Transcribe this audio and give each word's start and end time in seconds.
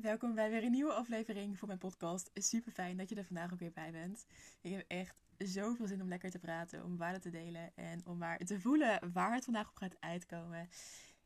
welkom 0.00 0.34
bij 0.34 0.50
weer 0.50 0.64
een 0.64 0.70
nieuwe 0.70 0.92
aflevering 0.92 1.58
voor 1.58 1.66
mijn 1.66 1.78
podcast. 1.78 2.30
Super 2.34 2.72
fijn 2.72 2.96
dat 2.96 3.08
je 3.08 3.14
er 3.14 3.24
vandaag 3.24 3.52
ook 3.52 3.58
weer 3.58 3.72
bij 3.72 3.92
bent. 3.92 4.26
Ik 4.60 4.72
heb 4.72 4.84
echt 4.88 5.22
zoveel 5.38 5.86
zin 5.86 6.02
om 6.02 6.08
lekker 6.08 6.30
te 6.30 6.38
praten, 6.38 6.84
om 6.84 6.96
waarde 6.96 7.18
te 7.18 7.30
delen 7.30 7.72
en 7.76 8.06
om 8.06 8.18
maar 8.18 8.38
te 8.38 8.60
voelen 8.60 9.12
waar 9.12 9.34
het 9.34 9.44
vandaag 9.44 9.68
op 9.68 9.76
gaat 9.76 10.00
uitkomen. 10.00 10.68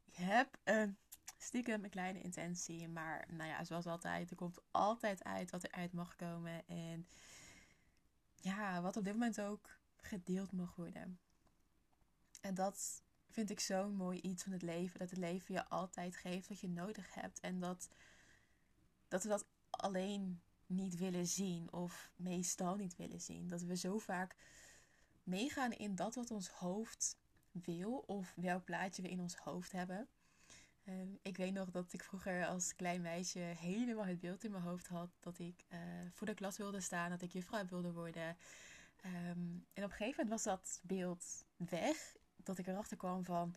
Ik 0.04 0.14
heb 0.14 0.58
een 0.64 0.96
stiekem 1.38 1.84
een 1.84 1.90
kleine 1.90 2.20
intentie, 2.20 2.88
maar 2.88 3.26
nou 3.32 3.48
ja, 3.48 3.64
zoals 3.64 3.86
altijd, 3.86 4.30
er 4.30 4.36
komt 4.36 4.60
altijd 4.70 5.24
uit 5.24 5.50
wat 5.50 5.62
er 5.62 5.72
uit 5.72 5.92
mag 5.92 6.16
komen. 6.16 6.66
En 6.66 7.06
ja, 8.34 8.82
wat 8.82 8.96
op 8.96 9.04
dit 9.04 9.12
moment 9.12 9.40
ook 9.40 9.78
gedeeld 9.96 10.52
mag 10.52 10.74
worden. 10.76 11.18
En 12.40 12.54
dat 12.54 13.02
vind 13.30 13.50
ik 13.50 13.60
zo'n 13.60 13.94
mooi 13.94 14.20
iets 14.20 14.42
van 14.42 14.52
het 14.52 14.62
leven. 14.62 14.98
Dat 14.98 15.10
het 15.10 15.18
leven 15.18 15.54
je 15.54 15.68
altijd 15.68 16.16
geeft 16.16 16.48
wat 16.48 16.60
je 16.60 16.68
nodig 16.68 17.14
hebt. 17.14 17.40
En 17.40 17.60
dat, 17.60 17.88
dat 19.14 19.22
we 19.22 19.28
dat 19.28 19.46
alleen 19.70 20.42
niet 20.66 20.96
willen 20.96 21.26
zien. 21.26 21.72
Of 21.72 22.12
meestal 22.16 22.76
niet 22.76 22.96
willen 22.96 23.20
zien. 23.20 23.48
Dat 23.48 23.62
we 23.62 23.76
zo 23.76 23.98
vaak 23.98 24.36
meegaan 25.22 25.72
in 25.72 25.94
dat 25.94 26.14
wat 26.14 26.30
ons 26.30 26.48
hoofd 26.48 27.18
wil. 27.50 28.04
Of 28.06 28.32
welk 28.36 28.64
plaatje 28.64 29.02
we 29.02 29.08
in 29.08 29.20
ons 29.20 29.36
hoofd 29.36 29.72
hebben. 29.72 30.08
Ehm, 30.84 31.08
ik 31.22 31.36
weet 31.36 31.52
nog 31.52 31.70
dat 31.70 31.92
ik 31.92 32.04
vroeger 32.04 32.46
als 32.46 32.74
klein 32.74 33.02
meisje 33.02 33.38
helemaal 33.38 34.04
het 34.04 34.20
beeld 34.20 34.44
in 34.44 34.50
mijn 34.50 34.62
hoofd 34.62 34.88
had. 34.88 35.10
Dat 35.20 35.38
ik 35.38 35.64
uh, 35.72 35.78
voor 36.12 36.26
de 36.26 36.34
klas 36.34 36.56
wilde 36.56 36.80
staan. 36.80 37.10
Dat 37.10 37.22
ik 37.22 37.32
juffrouw 37.32 37.66
wilde 37.66 37.92
worden. 37.92 38.36
Um, 39.04 39.66
en 39.72 39.84
op 39.84 39.90
een 39.90 39.96
gegeven 39.96 40.24
moment 40.24 40.28
was 40.28 40.42
dat 40.42 40.80
beeld 40.82 41.44
weg 41.56 42.16
dat 42.36 42.58
ik 42.58 42.66
erachter 42.66 42.96
kwam 42.96 43.24
van, 43.24 43.54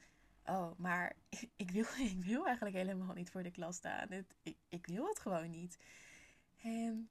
oh, 0.47 0.71
maar 0.77 1.15
ik 1.55 1.71
wil, 1.71 1.85
ik 1.97 2.23
wil 2.23 2.45
eigenlijk 2.45 2.75
helemaal 2.75 3.13
niet 3.13 3.29
voor 3.29 3.43
de 3.43 3.51
klas 3.51 3.75
staan. 3.75 4.07
Ik, 4.43 4.55
ik 4.69 4.87
wil 4.87 5.07
het 5.07 5.19
gewoon 5.19 5.49
niet. 5.49 5.77
En 6.61 7.09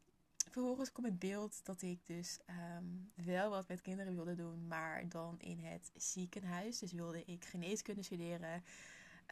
vervolgens 0.51 0.93
komt 0.93 1.07
het 1.07 1.19
beeld 1.19 1.65
dat 1.65 1.83
ik 1.83 2.07
dus 2.07 2.39
ehm, 2.47 2.85
wel 3.15 3.51
wat 3.51 3.69
met 3.69 3.81
kinderen 3.81 4.15
wilde 4.15 4.35
doen, 4.35 4.67
maar 4.67 5.09
dan 5.09 5.41
in 5.41 5.59
het 5.59 5.91
ziekenhuis. 5.95 6.79
Dus 6.79 6.93
wilde 6.93 7.25
ik 7.25 7.45
geneeskunde 7.45 8.03
studeren. 8.03 8.65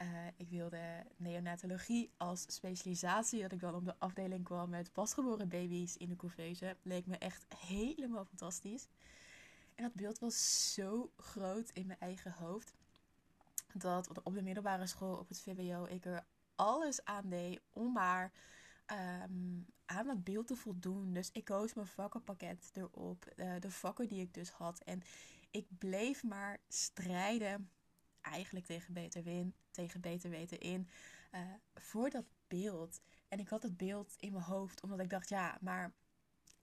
Uh, 0.03 0.27
ik 0.37 0.48
wilde 0.48 1.06
neonatologie 1.17 2.11
als 2.17 2.45
specialisatie. 2.48 3.43
Dat 3.43 3.53
ik 3.53 3.61
dan 3.61 3.75
op 3.75 3.84
de 3.84 3.95
afdeling 3.98 4.45
kwam 4.45 4.71
met 4.71 4.93
pasgeboren 4.93 5.48
baby's 5.48 5.97
in 5.97 6.09
de 6.09 6.17
couveuse. 6.17 6.77
Leek 6.83 7.06
me 7.06 7.19
echt 7.19 7.47
helemaal 7.56 8.25
fantastisch. 8.25 8.89
En 9.75 9.83
dat 9.83 9.95
beeld 9.95 10.19
was 10.19 10.73
zo 10.75 11.11
groot 11.17 11.71
in 11.71 11.87
mijn 11.87 12.00
eigen 12.00 12.33
hoofd. 12.33 12.75
Dat 13.77 14.22
op 14.22 14.34
de 14.34 14.42
middelbare 14.42 14.86
school, 14.86 15.17
op 15.17 15.28
het 15.28 15.41
VWO, 15.41 15.84
ik 15.84 16.05
er 16.05 16.25
alles 16.55 17.05
aan 17.05 17.28
deed 17.28 17.61
om 17.70 17.92
maar 17.92 18.33
ehm, 18.86 19.61
aan 19.84 20.06
dat 20.06 20.25
beeld 20.25 20.47
te 20.47 20.56
voldoen. 20.56 21.12
Dus 21.12 21.31
ik 21.33 21.44
koos 21.44 21.75
mijn 21.75 21.86
vakkenpakket 21.86 22.70
erop. 22.72 23.33
Uh, 23.36 23.55
de 23.61 23.70
vakken 23.70 24.08
die 24.08 24.20
ik 24.20 24.34
dus 24.34 24.50
had. 24.50 24.78
En 24.78 25.03
ik 25.50 25.66
bleef 25.78 26.22
maar 26.22 26.61
strijden. 26.69 27.70
Eigenlijk 28.20 28.66
tegen 28.66 28.94
beter 28.94 29.22
win, 29.22 29.55
tegen 29.70 30.00
beter 30.00 30.31
weten 30.31 30.61
in. 30.61 30.88
Uh, 31.34 31.41
voor 31.75 32.11
dat 32.11 32.25
beeld. 32.48 33.00
En 33.28 33.38
ik 33.38 33.48
had 33.48 33.62
het 33.62 33.77
beeld 33.77 34.14
in 34.19 34.33
mijn 34.33 34.44
hoofd. 34.44 34.83
Omdat 34.83 35.00
ik 35.00 35.11
dacht, 35.11 35.28
ja, 35.28 35.59
maar 35.61 35.92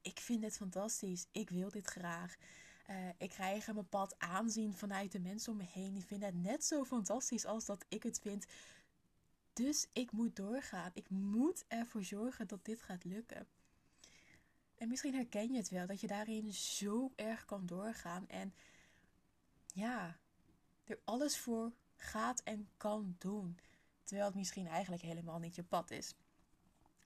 ik 0.01 0.19
vind 0.19 0.41
dit 0.41 0.57
fantastisch. 0.57 1.27
Ik 1.31 1.49
wil 1.49 1.69
dit 1.69 1.87
graag. 1.87 2.35
Uh, 2.91 3.09
ik 3.17 3.29
krijg 3.29 3.67
een 3.67 3.75
bepaald 3.75 4.19
aanzien 4.19 4.73
vanuit 4.73 5.11
de 5.11 5.19
mensen 5.19 5.51
om 5.51 5.57
me 5.57 5.63
heen. 5.63 5.93
Die 5.93 6.05
vinden 6.05 6.27
het 6.27 6.41
net 6.41 6.65
zo 6.65 6.83
fantastisch 6.83 7.45
als 7.45 7.65
dat 7.65 7.85
ik 7.87 8.03
het 8.03 8.19
vind. 8.19 8.45
Dus 9.53 9.87
ik 9.93 10.11
moet 10.11 10.35
doorgaan. 10.35 10.91
Ik 10.93 11.09
moet 11.09 11.65
ervoor 11.67 12.03
zorgen 12.03 12.47
dat 12.47 12.65
dit 12.65 12.81
gaat 12.81 13.03
lukken. 13.03 13.47
En 14.75 14.87
misschien 14.87 15.13
herken 15.13 15.51
je 15.51 15.57
het 15.57 15.69
wel, 15.69 15.87
dat 15.87 16.01
je 16.01 16.07
daarin 16.07 16.53
zo 16.53 17.11
erg 17.15 17.45
kan 17.45 17.65
doorgaan. 17.65 18.27
En 18.27 18.53
ja, 19.73 20.17
er 20.83 20.99
alles 21.03 21.37
voor 21.37 21.71
gaat 21.95 22.41
en 22.43 22.69
kan 22.77 23.15
doen. 23.17 23.57
Terwijl 24.03 24.27
het 24.27 24.37
misschien 24.37 24.67
eigenlijk 24.67 25.01
helemaal 25.01 25.39
niet 25.39 25.55
je 25.55 25.63
pad 25.63 25.91
is. 25.91 26.13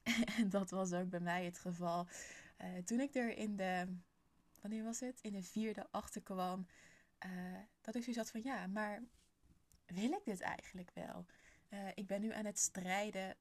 En 0.38 0.48
dat 0.48 0.70
was 0.70 0.92
ook 0.92 1.08
bij 1.08 1.20
mij 1.20 1.44
het 1.44 1.58
geval. 1.58 2.06
Uh, 2.60 2.78
toen 2.84 3.00
ik 3.00 3.14
er 3.14 3.36
in 3.36 3.56
de 3.56 3.96
wanneer 4.66 4.84
was 4.84 5.00
het? 5.00 5.20
In 5.20 5.32
de 5.32 5.42
vierde 5.42 5.86
achterkwam. 5.90 6.66
Uh, 7.26 7.58
dat 7.80 7.94
ik 7.94 8.02
zoiets 8.02 8.22
had 8.22 8.30
van 8.30 8.42
ja, 8.42 8.66
maar 8.66 9.02
wil 9.86 10.12
ik 10.12 10.24
dit 10.24 10.40
eigenlijk 10.40 10.90
wel? 10.94 11.26
Uh, 11.68 11.88
ik 11.94 12.06
ben 12.06 12.20
nu 12.20 12.32
aan 12.32 12.44
het 12.44 12.58
strijden 12.58 13.36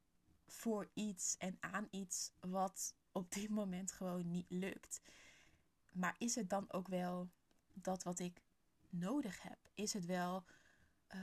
voor 0.47 0.89
iets 0.93 1.37
en 1.37 1.57
aan 1.59 1.87
iets 1.91 2.31
wat 2.39 2.95
op 3.11 3.31
dit 3.31 3.49
moment 3.49 3.91
gewoon 3.91 4.31
niet 4.31 4.45
lukt. 4.49 5.01
Maar 5.91 6.15
is 6.17 6.35
het 6.35 6.49
dan 6.49 6.71
ook 6.71 6.87
wel 6.87 7.29
dat 7.73 8.03
wat 8.03 8.19
ik 8.19 8.41
nodig 8.89 9.41
heb? 9.41 9.57
Is 9.73 9.93
het 9.93 10.05
wel 10.05 10.45
uh, 11.15 11.21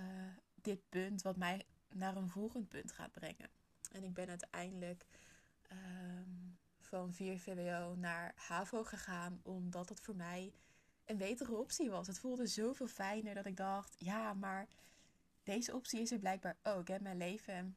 dit 0.55 0.89
punt 0.89 1.23
wat 1.23 1.37
mij 1.37 1.67
naar 1.89 2.17
een 2.17 2.29
volgend 2.29 2.69
punt 2.69 2.93
gaat 2.93 3.13
brengen? 3.13 3.51
En 3.91 4.05
ik 4.05 4.15
ben 4.15 4.29
uiteindelijk 4.29 5.07
um, 5.73 6.42
van 6.93 7.13
4 7.13 7.39
VWO 7.39 7.95
naar 7.95 8.33
HAVO 8.37 8.85
gegaan, 8.85 9.41
omdat 9.43 9.89
het 9.89 10.01
voor 10.01 10.17
mij 10.17 10.53
een 11.05 11.17
betere 11.17 11.57
optie 11.57 11.91
was. 11.91 12.07
Het 12.07 12.19
voelde 12.19 12.47
zoveel 12.47 12.87
fijner 12.87 13.35
dat 13.35 13.47
ik 13.47 13.57
dacht, 13.57 13.95
ja, 13.99 14.35
maar 14.35 14.69
deze 15.43 15.75
optie 15.75 16.01
is 16.01 16.11
er 16.11 16.19
blijkbaar 16.19 16.57
ook. 16.63 16.89
Hè? 16.89 17.01
Mijn 17.01 17.17
leven, 17.17 17.77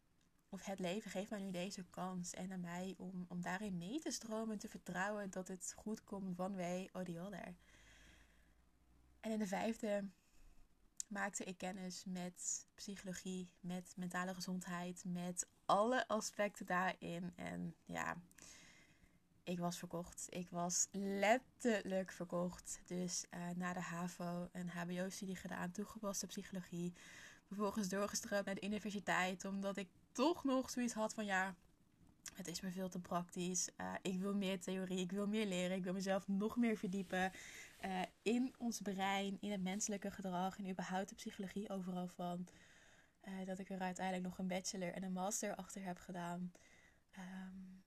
of 0.49 0.65
het 0.65 0.79
leven 0.79 1.11
geeft 1.11 1.29
mij 1.29 1.39
nu 1.41 1.51
deze 1.51 1.83
kans. 1.89 2.33
En 2.33 2.51
aan 2.51 2.59
mij 2.59 2.95
om, 2.97 3.25
om 3.27 3.41
daarin 3.41 3.77
mee 3.77 3.99
te 3.99 4.11
stromen 4.11 4.53
en 4.53 4.59
te 4.59 4.69
vertrouwen 4.69 5.29
dat 5.29 5.47
het 5.47 5.73
goed 5.75 6.03
komt 6.03 6.39
one 6.39 6.55
way 6.55 6.89
or 6.93 7.03
the 7.03 7.19
other. 7.19 7.55
En 9.19 9.31
in 9.31 9.39
de 9.39 9.47
vijfde 9.47 10.09
maakte 11.07 11.43
ik 11.43 11.57
kennis 11.57 12.03
met 12.05 12.67
psychologie, 12.73 13.49
met 13.59 13.93
mentale 13.97 14.33
gezondheid, 14.33 15.03
met 15.05 15.47
alle 15.65 16.07
aspecten 16.07 16.65
daarin. 16.65 17.33
En 17.35 17.75
ja, 17.85 18.17
ik 19.45 19.59
was 19.59 19.77
verkocht. 19.77 20.27
Ik 20.29 20.49
was 20.49 20.87
letterlijk 20.91 22.11
verkocht. 22.11 22.79
Dus 22.85 23.25
uh, 23.33 23.49
na 23.55 23.73
de 23.73 23.79
HAVO 23.79 24.49
een 24.51 24.69
HBO-studie 24.69 25.35
gedaan, 25.35 25.71
toegepaste 25.71 26.27
psychologie. 26.27 26.93
Vervolgens 27.47 27.89
doorgestroomd 27.89 28.45
naar 28.45 28.55
de 28.55 28.65
universiteit, 28.65 29.45
omdat 29.45 29.77
ik 29.77 29.87
toch 30.11 30.43
nog 30.43 30.69
zoiets 30.69 30.93
had 30.93 31.13
van 31.13 31.25
ja, 31.25 31.55
het 32.33 32.47
is 32.47 32.61
me 32.61 32.71
veel 32.71 32.89
te 32.89 32.99
praktisch. 32.99 33.69
Uh, 33.77 33.93
ik 34.01 34.19
wil 34.19 34.35
meer 34.35 34.59
theorie, 34.59 34.99
ik 34.99 35.11
wil 35.11 35.27
meer 35.27 35.45
leren, 35.45 35.77
ik 35.77 35.83
wil 35.83 35.93
mezelf 35.93 36.27
nog 36.27 36.57
meer 36.57 36.77
verdiepen 36.77 37.31
uh, 37.85 38.01
in 38.21 38.53
ons 38.57 38.81
brein, 38.81 39.37
in 39.39 39.51
het 39.51 39.63
menselijke 39.63 40.11
gedrag 40.11 40.57
en 40.57 40.69
überhaupt 40.69 41.09
de 41.09 41.15
psychologie 41.15 41.69
overal 41.69 42.07
van. 42.07 42.47
dat 43.45 43.59
ik 43.59 43.69
er 43.69 43.79
uiteindelijk 43.79 44.25
nog 44.25 44.37
een 44.37 44.47
bachelor 44.47 44.93
en 44.93 45.03
een 45.03 45.13
master 45.13 45.55
achter 45.55 45.83
heb 45.83 45.97
gedaan. 45.97 46.51
Um, 47.17 47.84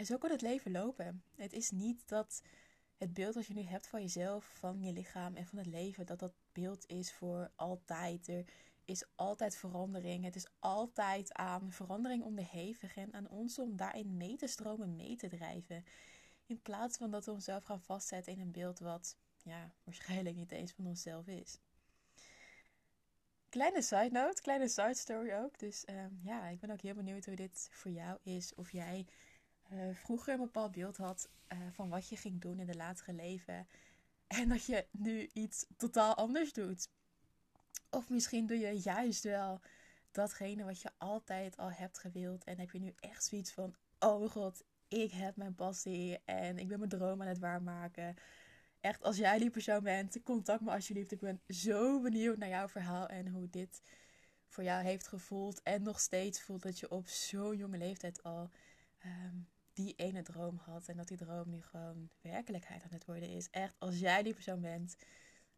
en 0.00 0.06
zo 0.06 0.18
kan 0.18 0.30
het 0.30 0.40
leven 0.40 0.70
lopen. 0.70 1.22
Het 1.36 1.52
is 1.52 1.70
niet 1.70 2.08
dat 2.08 2.42
het 2.96 3.14
beeld 3.14 3.34
dat 3.34 3.46
je 3.46 3.54
nu 3.54 3.62
hebt 3.62 3.86
van 3.86 4.00
jezelf, 4.00 4.44
van 4.44 4.82
je 4.82 4.92
lichaam 4.92 5.34
en 5.34 5.46
van 5.46 5.58
het 5.58 5.66
leven, 5.66 6.06
dat 6.06 6.18
dat 6.18 6.32
beeld 6.52 6.86
is 6.86 7.12
voor 7.12 7.50
altijd. 7.56 8.28
Er 8.28 8.44
is 8.84 9.04
altijd 9.14 9.56
verandering. 9.56 10.24
Het 10.24 10.36
is 10.36 10.46
altijd 10.58 11.32
aan 11.32 11.72
verandering 11.72 12.22
onderhevig 12.22 12.96
en 12.96 13.14
aan 13.14 13.28
ons 13.28 13.58
om 13.58 13.76
daarin 13.76 14.16
mee 14.16 14.36
te 14.36 14.46
stromen, 14.46 14.96
mee 14.96 15.16
te 15.16 15.28
drijven. 15.28 15.84
In 16.46 16.62
plaats 16.62 16.96
van 16.96 17.10
dat 17.10 17.24
we 17.24 17.32
onszelf 17.32 17.64
gaan 17.64 17.82
vastzetten 17.82 18.32
in 18.32 18.40
een 18.40 18.52
beeld 18.52 18.78
wat 18.78 19.16
ja, 19.42 19.72
waarschijnlijk 19.84 20.36
niet 20.36 20.52
eens 20.52 20.72
van 20.72 20.86
onszelf 20.86 21.26
is. 21.26 21.58
Kleine 23.48 23.82
side 23.82 24.10
note, 24.10 24.42
kleine 24.42 24.68
side 24.68 24.94
story 24.94 25.32
ook. 25.32 25.58
Dus 25.58 25.84
um, 25.88 26.20
ja, 26.22 26.48
ik 26.48 26.60
ben 26.60 26.70
ook 26.70 26.80
heel 26.80 26.94
benieuwd 26.94 27.24
hoe 27.24 27.36
dit 27.36 27.68
voor 27.70 27.90
jou 27.90 28.18
is. 28.22 28.54
Of 28.54 28.72
jij 28.72 29.06
uh, 29.72 29.94
vroeger 29.94 30.32
een 30.32 30.40
bepaald 30.40 30.72
beeld 30.72 30.96
had 30.96 31.28
uh, 31.52 31.58
van 31.70 31.88
wat 31.88 32.08
je 32.08 32.16
ging 32.16 32.40
doen 32.40 32.58
in 32.58 32.66
de 32.66 32.76
latere 32.76 33.12
leven. 33.12 33.66
En 34.26 34.48
dat 34.48 34.64
je 34.64 34.86
nu 34.90 35.28
iets 35.32 35.66
totaal 35.76 36.14
anders 36.14 36.52
doet. 36.52 36.88
Of 37.90 38.08
misschien 38.08 38.46
doe 38.46 38.58
je 38.58 38.80
juist 38.80 39.24
wel 39.24 39.60
datgene 40.10 40.64
wat 40.64 40.80
je 40.80 40.90
altijd 40.98 41.56
al 41.56 41.70
hebt 41.70 41.98
gewild. 41.98 42.44
En 42.44 42.58
heb 42.58 42.70
je 42.70 42.78
nu 42.78 42.94
echt 42.96 43.24
zoiets 43.24 43.52
van: 43.52 43.74
oh 43.98 44.30
god, 44.30 44.64
ik 44.88 45.10
heb 45.10 45.36
mijn 45.36 45.54
passie 45.54 46.18
en 46.24 46.58
ik 46.58 46.68
ben 46.68 46.78
mijn 46.78 46.90
droom 46.90 47.20
aan 47.20 47.28
het 47.28 47.38
waarmaken. 47.38 48.14
Echt, 48.80 49.02
als 49.02 49.16
jij 49.16 49.38
die 49.38 49.50
persoon 49.50 49.82
bent, 49.82 50.22
contact 50.22 50.60
me 50.60 50.70
alsjeblieft. 50.70 51.12
Ik 51.12 51.20
ben 51.20 51.40
zo 51.48 52.00
benieuwd 52.00 52.36
naar 52.36 52.48
jouw 52.48 52.68
verhaal 52.68 53.08
en 53.08 53.28
hoe 53.28 53.50
dit 53.50 53.82
voor 54.46 54.64
jou 54.64 54.84
heeft 54.84 55.08
gevoeld. 55.08 55.62
En 55.62 55.82
nog 55.82 56.00
steeds 56.00 56.42
voelt 56.42 56.62
dat 56.62 56.78
je 56.78 56.90
op 56.90 57.08
zo'n 57.08 57.56
jonge 57.56 57.78
leeftijd 57.78 58.22
al 58.22 58.50
um, 59.04 59.48
die 59.72 59.94
ene 59.96 60.22
droom 60.22 60.56
had. 60.56 60.88
En 60.88 60.96
dat 60.96 61.08
die 61.08 61.16
droom 61.16 61.50
nu 61.50 61.62
gewoon 61.62 62.10
werkelijkheid 62.20 62.82
aan 62.82 62.92
het 62.92 63.04
worden 63.04 63.28
is. 63.28 63.50
Echt, 63.50 63.74
als 63.78 63.98
jij 63.98 64.22
die 64.22 64.34
persoon 64.34 64.60
bent, 64.60 64.96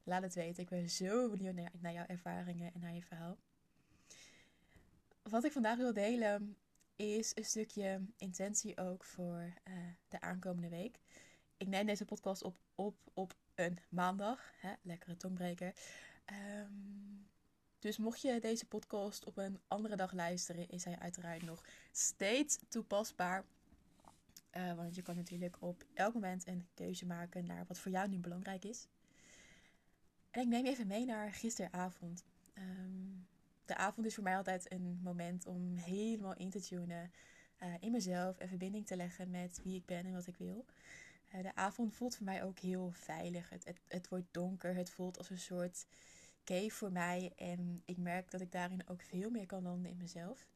laat 0.03 0.23
het 0.23 0.35
weten. 0.35 0.63
Ik 0.63 0.69
ben 0.69 0.91
zo 0.91 1.31
benieuwd 1.31 1.71
naar, 1.81 1.93
jouw 1.93 2.07
ervaringen 2.07 2.73
en 2.75 2.81
naar 2.81 2.95
je 2.95 3.03
verhaal. 3.03 3.37
Wat 5.23 5.45
ik 5.45 5.53
vandaag 5.53 5.77
wil 5.77 5.93
delen 5.93 6.57
is 6.97 7.33
een 7.35 7.45
stukje 7.45 8.01
intentie 8.17 8.79
ook 8.79 9.05
voor 9.05 9.53
uh, 9.69 9.75
de 10.09 10.21
aankomende 10.21 10.69
week. 10.69 10.99
Ik 11.57 11.69
neem 11.69 11.87
deze 11.87 12.05
podcast 12.05 12.43
op 12.43 12.57
op, 12.75 12.97
op 13.15 13.35
een 13.55 13.79
maandag. 13.89 14.53
Hè? 14.57 14.73
Lekkere 14.83 15.17
tongbreker. 15.17 15.75
Um, 16.61 17.27
dus 17.79 17.97
mocht 17.97 18.21
je 18.21 18.41
deze 18.41 18.67
podcast 18.67 19.25
op 19.25 19.37
een 19.37 19.61
andere 19.69 19.97
dag 19.97 20.13
luisteren, 20.13 20.69
is 20.69 20.85
hij 20.85 20.99
uiteraard 20.99 21.43
nog 21.43 21.65
steeds 21.93 22.59
toepasbaar. 22.69 23.45
Uh, 24.57 24.75
want 24.75 24.95
je 24.95 25.03
kan 25.03 25.17
natuurlijk 25.17 25.57
op 25.61 25.85
elk 25.95 26.15
moment 26.15 26.47
een 26.47 26.67
keuze 26.75 27.07
maken 27.07 27.47
naar 27.47 27.65
wat 27.67 27.79
voor 27.79 27.91
jou 27.91 28.09
nu 28.09 28.19
belangrijk 28.19 28.65
is. 28.65 28.89
En 30.31 30.41
ik 30.41 30.49
neem 30.49 30.67
even 30.67 30.87
mee 30.87 31.05
naar 31.05 31.33
gisteravond. 31.33 32.25
Um, 32.55 33.27
de 33.65 33.77
avond 33.77 34.07
is 34.07 34.15
voor 34.15 34.25
mij 34.25 34.37
altijd 34.37 34.73
een 34.73 35.01
moment 35.03 35.47
om 35.47 35.77
helemaal 35.77 36.35
in 36.35 36.51
te 36.51 36.61
tunen 36.61 37.13
uh, 37.63 37.75
in 37.81 37.93
mezelf 37.93 38.39
en 38.39 38.49
verbinding 38.49 38.87
te 38.87 38.97
leggen 38.97 39.31
met 39.31 39.61
wie 39.63 39.77
ik 39.77 39.87
ben 39.87 40.05
en 40.05 40.13
wat 40.13 40.27
ik 40.27 40.37
wil. 40.37 40.65
Uh, 41.35 41.43
de 41.43 41.55
avond 41.55 41.95
voelt 41.95 42.17
voor 42.17 42.25
mij 42.25 42.45
ook 42.45 42.59
heel 42.59 42.91
veilig. 42.91 43.51
Het, 43.51 43.65
het, 43.65 43.81
het 43.89 44.09
wordt 44.09 44.27
donker. 44.31 44.75
Het 44.75 44.91
voelt 44.91 45.19
als 45.19 45.31
een 45.31 45.39
soort 45.39 45.87
cave 46.45 46.71
voor 46.71 46.93
mij. 46.93 47.33
En 47.37 47.83
ik 47.85 47.97
merk 47.97 48.31
dat 48.31 48.41
ik 48.41 48.53
daarin 48.53 48.89
ook 48.89 49.03
veel 49.03 49.31
meer 49.31 49.47
kan 49.47 49.63
landen 49.63 49.91
in 49.91 49.97
mezelf. 49.97 50.47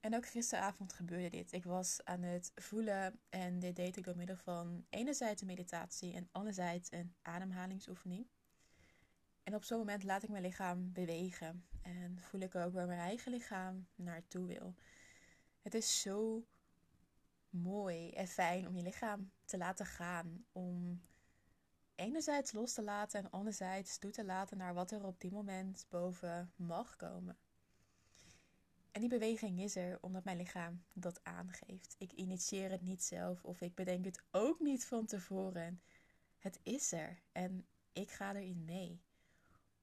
En 0.00 0.14
ook 0.14 0.26
gisteravond 0.26 0.92
gebeurde 0.92 1.28
dit. 1.28 1.52
Ik 1.52 1.64
was 1.64 2.04
aan 2.04 2.22
het 2.22 2.52
voelen 2.54 3.20
en 3.28 3.58
dit 3.58 3.76
deed 3.76 3.96
ik 3.96 4.04
door 4.04 4.16
middel 4.16 4.36
van 4.36 4.86
enerzijds 4.90 5.40
een 5.40 5.46
meditatie 5.46 6.14
en 6.14 6.28
anderzijds 6.32 6.92
een 6.92 7.14
ademhalingsoefening. 7.22 8.26
En 9.42 9.54
op 9.54 9.64
zo'n 9.64 9.78
moment 9.78 10.02
laat 10.02 10.22
ik 10.22 10.28
mijn 10.28 10.42
lichaam 10.42 10.92
bewegen 10.92 11.66
en 11.82 12.18
voel 12.20 12.40
ik 12.40 12.54
ook 12.54 12.72
waar 12.72 12.86
mijn 12.86 13.00
eigen 13.00 13.32
lichaam 13.32 13.86
naartoe 13.94 14.46
wil. 14.46 14.74
Het 15.62 15.74
is 15.74 16.00
zo 16.00 16.46
mooi 17.48 18.10
en 18.10 18.28
fijn 18.28 18.66
om 18.66 18.76
je 18.76 18.82
lichaam 18.82 19.32
te 19.44 19.58
laten 19.58 19.86
gaan, 19.86 20.44
om 20.52 21.02
enerzijds 21.94 22.52
los 22.52 22.72
te 22.72 22.82
laten 22.82 23.20
en 23.20 23.30
anderzijds 23.30 23.98
toe 23.98 24.10
te 24.10 24.24
laten 24.24 24.56
naar 24.56 24.74
wat 24.74 24.90
er 24.90 25.04
op 25.04 25.20
die 25.20 25.32
moment 25.32 25.86
boven 25.88 26.52
mag 26.56 26.96
komen. 26.96 27.38
En 28.92 29.00
die 29.00 29.08
beweging 29.08 29.60
is 29.60 29.76
er 29.76 29.98
omdat 30.00 30.24
mijn 30.24 30.36
lichaam 30.36 30.84
dat 30.92 31.24
aangeeft. 31.24 31.94
Ik 31.98 32.12
initieer 32.12 32.70
het 32.70 32.82
niet 32.82 33.02
zelf 33.02 33.44
of 33.44 33.60
ik 33.60 33.74
bedenk 33.74 34.04
het 34.04 34.22
ook 34.30 34.60
niet 34.60 34.86
van 34.86 35.06
tevoren. 35.06 35.82
Het 36.38 36.60
is 36.62 36.92
er 36.92 37.22
en 37.32 37.66
ik 37.92 38.10
ga 38.10 38.34
erin 38.34 38.64
mee. 38.64 39.00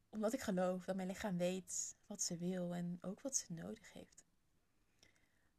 Omdat 0.10 0.34
ik 0.34 0.42
geloof 0.42 0.86
dat 0.86 0.96
mijn 0.96 1.08
lichaam 1.08 1.38
weet 1.38 1.96
wat 2.06 2.22
ze 2.22 2.38
wil 2.38 2.76
en 2.76 2.98
ook 3.02 3.22
wat 3.22 3.36
ze 3.36 3.54
nodig 3.54 3.94
heeft. 3.94 4.26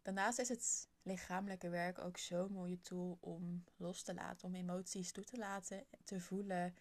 Daarnaast 0.03 0.39
is 0.39 0.49
het 0.49 0.89
lichamelijke 1.03 1.69
werk 1.69 1.99
ook 1.99 2.17
zo'n 2.17 2.53
mooie 2.53 2.81
tool 2.81 3.19
om 3.21 3.65
los 3.77 4.03
te 4.03 4.15
laten, 4.15 4.49
om 4.49 4.55
emoties 4.55 5.13
toe 5.13 5.25
te 5.25 5.39
laten, 5.39 5.87
te 6.05 6.21
voelen 6.21 6.75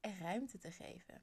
en 0.00 0.18
ruimte 0.18 0.58
te 0.58 0.72
geven. 0.72 1.22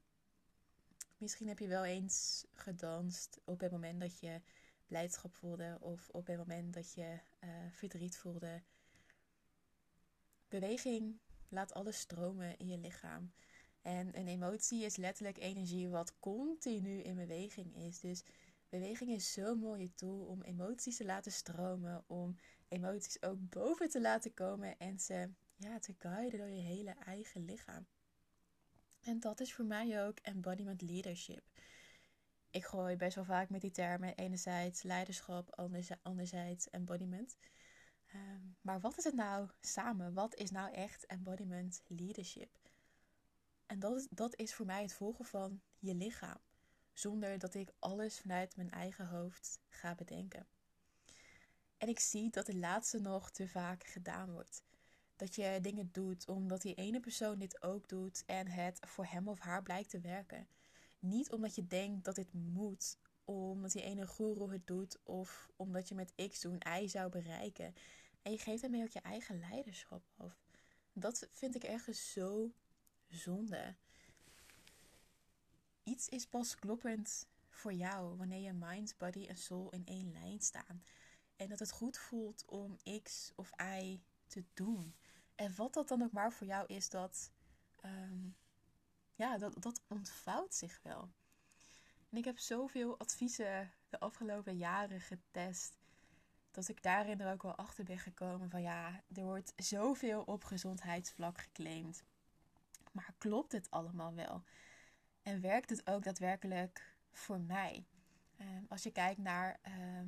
Misschien 1.17 1.47
heb 1.47 1.59
je 1.59 1.67
wel 1.67 1.85
eens 1.85 2.45
gedanst 2.53 3.39
op 3.45 3.59
het 3.59 3.71
moment 3.71 3.99
dat 3.99 4.19
je 4.19 4.41
blijdschap 4.87 5.33
voelde 5.33 5.77
of 5.79 6.09
op 6.09 6.27
het 6.27 6.37
moment 6.37 6.73
dat 6.73 6.93
je 6.93 7.19
uh, 7.43 7.49
verdriet 7.71 8.17
voelde. 8.17 8.61
Beweging 10.47 11.19
laat 11.49 11.73
alles 11.73 11.99
stromen 11.99 12.57
in 12.57 12.67
je 12.67 12.77
lichaam. 12.77 13.31
En 13.81 14.17
een 14.17 14.27
emotie 14.27 14.83
is 14.83 14.95
letterlijk 14.95 15.37
energie 15.37 15.89
wat 15.89 16.19
continu 16.19 17.01
in 17.01 17.15
beweging 17.15 17.75
is. 17.75 17.99
Dus 17.99 18.23
beweging 18.69 19.11
is 19.11 19.33
zo'n 19.33 19.59
mooie 19.59 19.93
tool 19.93 20.25
om 20.25 20.41
emoties 20.41 20.97
te 20.97 21.05
laten 21.05 21.31
stromen, 21.31 22.03
om 22.07 22.35
emoties 22.67 23.21
ook 23.21 23.49
boven 23.49 23.89
te 23.89 24.01
laten 24.01 24.33
komen 24.33 24.77
en 24.77 24.99
ze 24.99 25.29
ja, 25.55 25.79
te 25.79 25.93
guiden 25.97 26.39
door 26.39 26.49
je 26.49 26.61
hele 26.61 26.95
eigen 27.05 27.45
lichaam. 27.45 27.85
En 29.05 29.19
dat 29.19 29.39
is 29.39 29.53
voor 29.53 29.65
mij 29.65 30.05
ook 30.05 30.19
embodiment 30.19 30.81
leadership. 30.81 31.43
Ik 32.49 32.65
gooi 32.65 32.95
best 32.95 33.15
wel 33.15 33.25
vaak 33.25 33.49
met 33.49 33.61
die 33.61 33.71
termen 33.71 34.15
enerzijds 34.15 34.83
leiderschap, 34.83 35.59
anderzijds 36.01 36.69
embodiment. 36.69 37.37
Ehm, 38.05 38.41
maar 38.61 38.79
wat 38.79 38.97
is 38.97 39.03
het 39.03 39.15
nou 39.15 39.49
samen? 39.61 40.13
Wat 40.13 40.35
is 40.35 40.51
nou 40.51 40.73
echt 40.73 41.05
embodiment 41.05 41.81
leadership? 41.87 42.59
En 43.65 43.79
dat 43.79 43.97
is, 43.97 44.07
dat 44.09 44.35
is 44.35 44.53
voor 44.53 44.65
mij 44.65 44.81
het 44.81 44.93
volgen 44.93 45.25
van 45.25 45.61
je 45.79 45.95
lichaam 45.95 46.39
zonder 46.93 47.39
dat 47.39 47.53
ik 47.53 47.73
alles 47.79 48.19
vanuit 48.19 48.55
mijn 48.55 48.71
eigen 48.71 49.07
hoofd 49.07 49.59
ga 49.69 49.95
bedenken. 49.95 50.47
En 51.77 51.87
ik 51.87 51.99
zie 51.99 52.29
dat 52.29 52.47
het 52.47 52.55
laatste 52.55 52.99
nog 52.99 53.31
te 53.31 53.47
vaak 53.47 53.87
gedaan 53.87 54.31
wordt. 54.31 54.63
Dat 55.15 55.35
je 55.35 55.59
dingen 55.61 55.89
doet 55.91 56.27
omdat 56.27 56.61
die 56.61 56.75
ene 56.75 56.99
persoon 56.99 57.39
dit 57.39 57.63
ook 57.63 57.87
doet 57.87 58.23
en 58.25 58.47
het 58.47 58.79
voor 58.87 59.05
hem 59.05 59.27
of 59.27 59.39
haar 59.39 59.63
blijkt 59.63 59.89
te 59.89 59.99
werken. 59.99 60.47
Niet 60.99 61.31
omdat 61.31 61.55
je 61.55 61.67
denkt 61.67 62.05
dat 62.05 62.15
dit 62.15 62.33
moet, 62.33 62.97
omdat 63.23 63.71
die 63.71 63.83
ene 63.83 64.07
guru 64.07 64.51
het 64.51 64.67
doet 64.67 64.99
of 65.03 65.49
omdat 65.55 65.89
je 65.89 65.95
met 65.95 66.13
X 66.29 66.41
doen 66.41 66.61
Y 66.81 66.87
zou 66.87 67.09
bereiken. 67.09 67.75
En 68.21 68.31
je 68.31 68.37
geeft 68.37 68.61
daarmee 68.61 68.83
ook 68.83 68.89
je 68.89 69.01
eigen 69.01 69.39
leiderschap 69.39 70.03
af. 70.17 70.45
Dat 70.93 71.27
vind 71.31 71.55
ik 71.55 71.63
ergens 71.63 72.11
zo 72.11 72.51
zonde 73.07 73.75
iets 75.85 76.09
is 76.09 76.25
pas 76.25 76.55
kloppend 76.55 77.27
voor 77.49 77.73
jou 77.73 78.17
wanneer 78.17 78.41
je 78.41 78.53
mind, 78.53 78.97
body 78.97 79.25
en 79.25 79.37
soul 79.37 79.69
in 79.69 79.85
één 79.85 80.11
lijn 80.11 80.41
staan. 80.41 80.83
En 81.35 81.49
dat 81.49 81.59
het 81.59 81.71
goed 81.71 81.97
voelt 81.97 82.45
om 82.45 82.77
X 83.03 83.31
of 83.35 83.49
Y 83.79 83.99
te 84.35 84.45
doen. 84.53 84.95
En 85.35 85.55
wat 85.55 85.73
dat 85.73 85.87
dan 85.87 86.03
ook 86.03 86.11
maar 86.11 86.33
voor 86.33 86.47
jou 86.47 86.65
is, 86.67 86.89
dat, 86.89 87.31
ehm, 87.81 88.29
ja, 89.15 89.37
dat, 89.37 89.61
dat 89.61 89.81
ontvouwt 89.87 90.55
zich 90.55 90.79
wel. 90.83 91.09
En 92.09 92.17
ik 92.17 92.25
heb 92.25 92.39
zoveel 92.39 92.99
adviezen 92.99 93.71
de 93.89 93.99
afgelopen 93.99 94.57
jaren 94.57 95.01
getest. 95.01 95.77
Dat 96.51 96.67
ik 96.67 96.83
daarin 96.83 97.21
er 97.21 97.33
ook 97.33 97.43
wel 97.43 97.55
achter 97.55 97.83
ben 97.83 97.99
gekomen 97.99 98.49
van 98.49 98.61
ja, 98.61 99.03
er 99.13 99.23
wordt 99.23 99.53
zoveel 99.55 100.21
op 100.21 100.43
gezondheidsvlak 100.43 101.37
geclaimd. 101.37 102.03
Maar 102.91 103.13
klopt 103.17 103.51
het 103.51 103.71
allemaal 103.71 104.13
wel? 104.13 104.43
En 105.21 105.41
werkt 105.41 105.69
het 105.69 105.87
ook 105.87 106.03
daadwerkelijk 106.03 106.95
voor 107.11 107.39
mij? 107.39 107.85
Ehm, 108.37 108.63
als 108.67 108.83
je 108.83 108.91
kijkt 108.91 109.19
naar 109.19 109.59
ehm, 109.61 110.07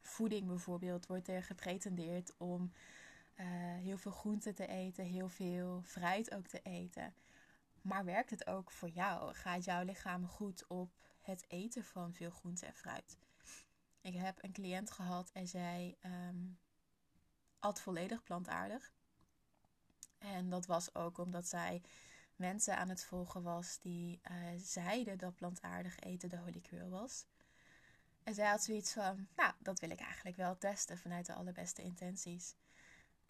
voeding 0.00 0.46
bijvoorbeeld, 0.46 1.06
wordt 1.06 1.28
er 1.28 1.42
gepretendeerd 1.42 2.36
om 2.36 2.72
uh, 3.36 3.46
heel 3.76 3.98
veel 3.98 4.12
groente 4.12 4.52
te 4.52 4.66
eten, 4.66 5.04
heel 5.04 5.28
veel 5.28 5.82
fruit 5.82 6.34
ook 6.34 6.46
te 6.46 6.60
eten. 6.62 7.14
Maar 7.82 8.04
werkt 8.04 8.30
het 8.30 8.46
ook 8.46 8.70
voor 8.70 8.88
jou? 8.88 9.34
Gaat 9.34 9.64
jouw 9.64 9.84
lichaam 9.84 10.26
goed 10.26 10.66
op 10.66 10.94
het 11.20 11.44
eten 11.48 11.84
van 11.84 12.12
veel 12.12 12.30
groente 12.30 12.66
en 12.66 12.74
fruit? 12.74 13.18
Ik 14.00 14.14
heb 14.14 14.42
een 14.42 14.52
cliënt 14.52 14.90
gehad 14.90 15.30
en 15.32 15.48
zij 15.48 15.96
um, 16.04 16.58
at 17.58 17.80
volledig 17.80 18.22
plantaardig. 18.22 18.92
En 20.18 20.48
dat 20.48 20.66
was 20.66 20.94
ook 20.94 21.18
omdat 21.18 21.48
zij 21.48 21.82
mensen 22.36 22.76
aan 22.76 22.88
het 22.88 23.04
volgen 23.04 23.42
was 23.42 23.78
die 23.78 24.20
uh, 24.30 24.36
zeiden 24.56 25.18
dat 25.18 25.34
plantaardig 25.34 25.98
eten 25.98 26.28
de 26.28 26.38
holy 26.38 26.60
grail 26.62 26.88
was. 26.88 27.26
En 28.22 28.34
zij 28.34 28.48
had 28.48 28.62
zoiets 28.62 28.92
van, 28.92 29.28
nou, 29.36 29.52
dat 29.58 29.80
wil 29.80 29.90
ik 29.90 30.00
eigenlijk 30.00 30.36
wel 30.36 30.58
testen 30.58 30.98
vanuit 30.98 31.26
de 31.26 31.34
allerbeste 31.34 31.82
intenties. 31.82 32.54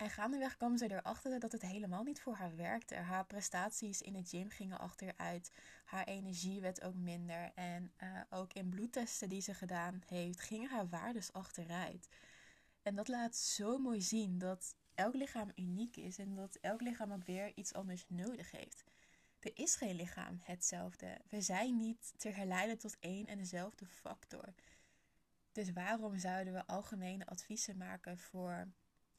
En 0.03 0.11
gaandeweg 0.11 0.57
kwam 0.57 0.77
ze 0.77 0.91
erachter 0.91 1.41
dat 1.41 1.53
het 1.53 1.63
helemaal 1.63 2.03
niet 2.03 2.21
voor 2.21 2.35
haar 2.35 2.57
werkte. 2.57 2.95
Haar 2.95 3.27
prestaties 3.27 4.03
in 4.03 4.15
het 4.15 4.29
gym 4.29 4.51
gingen 4.51 4.79
achteruit. 4.79 5.53
Haar 5.85 6.05
energie 6.05 6.61
werd 6.61 6.83
ook 6.83 6.95
minder. 6.95 7.53
En 7.55 7.93
uh, 8.03 8.21
ook 8.31 8.53
in 8.53 8.69
bloedtesten 8.69 9.29
die 9.29 9.41
ze 9.41 9.55
gedaan 9.55 10.03
heeft, 10.07 10.41
gingen 10.41 10.71
haar 10.71 10.89
waardes 10.89 11.33
achteruit. 11.33 12.09
En 12.83 12.95
dat 12.95 13.09
laat 13.09 13.37
zo 13.37 13.79
mooi 13.79 14.01
zien 14.01 14.39
dat 14.39 14.75
elk 14.95 15.15
lichaam 15.15 15.51
uniek 15.55 15.97
is 15.97 16.19
en 16.19 16.35
dat 16.35 16.59
elk 16.61 16.81
lichaam 16.81 17.13
ook 17.13 17.25
weer 17.25 17.53
iets 17.55 17.75
anders 17.75 18.05
nodig 18.09 18.51
heeft. 18.51 18.85
Er 19.41 19.51
is 19.55 19.77
geen 19.77 19.97
lichaam 19.97 20.39
hetzelfde. 20.43 21.21
We 21.29 21.41
zijn 21.41 21.77
niet 21.77 22.13
te 22.17 22.29
herleiden 22.29 22.79
tot 22.79 22.97
één 23.01 23.27
en 23.27 23.39
dezelfde 23.39 23.87
factor. 23.87 24.55
Dus 25.53 25.73
waarom 25.73 26.19
zouden 26.19 26.53
we 26.53 26.67
algemene 26.67 27.27
adviezen 27.27 27.77
maken 27.77 28.19
voor 28.19 28.73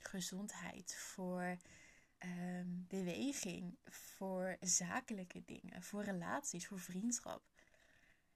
gezondheid, 0.08 0.96
voor 0.96 1.58
ehm, 2.18 2.68
beweging, 2.68 3.78
voor 3.86 4.58
zakelijke 4.60 5.44
dingen, 5.46 5.84
voor 5.84 6.04
relaties, 6.04 6.68
voor 6.68 6.80
vriendschap? 6.80 7.44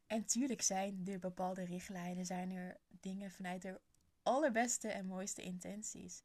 En 0.08 0.26
tuurlijk 0.26 0.62
zijn 0.62 1.08
er 1.08 1.20
bepaalde 1.20 1.64
richtlijnen, 1.64 2.26
zijn 2.26 2.52
er 2.52 2.78
dingen 2.88 3.32
vanuit 3.32 3.62
de 3.62 3.80
allerbeste 4.24 4.88
en 4.88 5.06
mooiste 5.06 5.42
intenties. 5.42 6.24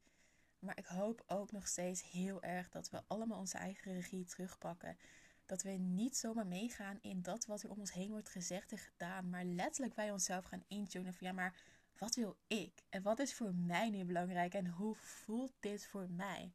Maar 0.59 0.77
ik 0.77 0.85
hoop 0.85 1.23
ook 1.27 1.51
nog 1.51 1.67
steeds 1.67 2.11
heel 2.11 2.43
erg 2.43 2.69
dat 2.69 2.89
we 2.89 3.03
allemaal 3.07 3.39
onze 3.39 3.57
eigen 3.57 3.93
regie 3.93 4.25
terugpakken. 4.25 4.97
Dat 5.45 5.61
we 5.61 5.69
niet 5.69 6.17
zomaar 6.17 6.47
meegaan 6.47 6.97
in 7.01 7.21
dat 7.21 7.45
wat 7.45 7.63
er 7.63 7.69
om 7.69 7.79
ons 7.79 7.93
heen 7.93 8.09
wordt 8.09 8.29
gezegd 8.29 8.71
en 8.71 8.77
gedaan. 8.77 9.29
Maar 9.29 9.43
letterlijk 9.43 9.95
wij 9.95 10.11
onszelf 10.11 10.45
gaan 10.45 10.63
intunen 10.67 11.13
van 11.13 11.27
ja, 11.27 11.33
maar 11.33 11.61
wat 11.97 12.15
wil 12.15 12.37
ik? 12.47 12.83
En 12.89 13.01
wat 13.01 13.19
is 13.19 13.33
voor 13.33 13.53
mij 13.53 13.89
nu 13.89 14.05
belangrijk? 14.05 14.53
En 14.53 14.67
hoe 14.67 14.95
voelt 14.95 15.53
dit 15.59 15.87
voor 15.87 16.09
mij? 16.09 16.53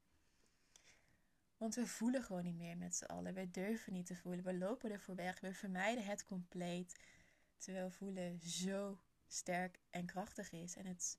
Want 1.56 1.74
we 1.74 1.86
voelen 1.86 2.22
gewoon 2.22 2.44
niet 2.44 2.56
meer 2.56 2.76
met 2.76 2.96
z'n 2.96 3.04
allen. 3.04 3.34
We 3.34 3.50
durven 3.50 3.92
niet 3.92 4.06
te 4.06 4.16
voelen. 4.16 4.44
We 4.44 4.58
lopen 4.58 4.90
ervoor 4.90 5.14
weg. 5.14 5.40
We 5.40 5.54
vermijden 5.54 6.04
het 6.04 6.24
compleet. 6.24 7.00
Terwijl 7.56 7.90
voelen 7.90 8.40
zo 8.40 9.00
sterk 9.26 9.78
en 9.90 10.06
krachtig 10.06 10.52
is. 10.52 10.76
En 10.76 10.86
het 10.86 11.18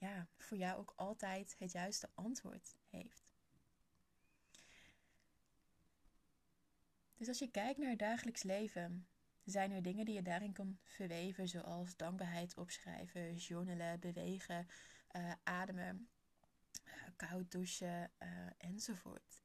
ja, 0.00 0.26
voor 0.36 0.56
jou 0.56 0.78
ook 0.78 0.92
altijd 0.96 1.56
het 1.58 1.72
juiste 1.72 2.08
antwoord 2.14 2.76
heeft. 2.88 3.28
Dus 7.16 7.28
als 7.28 7.38
je 7.38 7.50
kijkt 7.50 7.78
naar 7.78 7.90
het 7.90 7.98
dagelijks 7.98 8.42
leven, 8.42 9.06
zijn 9.50 9.72
er 9.72 9.82
dingen 9.82 10.04
die 10.04 10.14
je 10.14 10.22
daarin 10.22 10.52
kan 10.52 10.78
verweven, 10.82 11.48
zoals 11.48 11.96
dankbaarheid 11.96 12.56
opschrijven, 12.56 13.34
journalen, 13.34 14.00
bewegen, 14.00 14.66
uh, 15.16 15.32
ademen, 15.42 16.08
uh, 16.84 16.92
koud 17.16 17.50
douchen 17.50 18.10
uh, 18.22 18.28
enzovoort. 18.58 19.42